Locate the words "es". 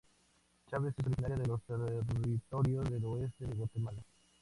0.97-1.05